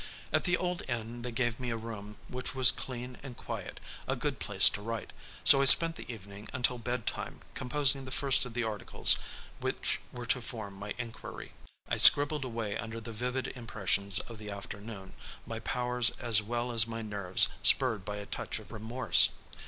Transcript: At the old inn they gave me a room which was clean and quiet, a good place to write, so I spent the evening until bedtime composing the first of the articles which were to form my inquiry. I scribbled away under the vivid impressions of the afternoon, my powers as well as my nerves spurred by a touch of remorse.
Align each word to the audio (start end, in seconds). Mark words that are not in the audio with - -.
At 0.33 0.45
the 0.45 0.57
old 0.57 0.81
inn 0.89 1.21
they 1.21 1.31
gave 1.31 1.59
me 1.59 1.69
a 1.69 1.77
room 1.77 2.17
which 2.27 2.55
was 2.55 2.71
clean 2.71 3.17
and 3.21 3.37
quiet, 3.37 3.79
a 4.07 4.15
good 4.15 4.39
place 4.39 4.67
to 4.69 4.81
write, 4.81 5.13
so 5.43 5.61
I 5.61 5.65
spent 5.65 5.95
the 5.95 6.11
evening 6.11 6.49
until 6.53 6.79
bedtime 6.79 7.41
composing 7.53 8.05
the 8.05 8.09
first 8.11 8.43
of 8.43 8.55
the 8.55 8.63
articles 8.63 9.17
which 9.59 9.99
were 10.11 10.25
to 10.25 10.41
form 10.41 10.73
my 10.73 10.95
inquiry. 10.97 11.51
I 11.87 11.97
scribbled 11.97 12.43
away 12.45 12.75
under 12.79 12.99
the 12.99 13.13
vivid 13.13 13.49
impressions 13.49 14.17
of 14.21 14.39
the 14.39 14.49
afternoon, 14.49 15.13
my 15.45 15.59
powers 15.59 16.09
as 16.19 16.41
well 16.41 16.71
as 16.71 16.87
my 16.87 17.03
nerves 17.03 17.49
spurred 17.61 18.03
by 18.03 18.15
a 18.17 18.25
touch 18.25 18.57
of 18.57 18.71
remorse. 18.71 19.29